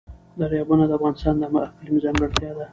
[0.39, 2.65] دریابونه د افغانستان د اقلیم ځانګړتیا ده.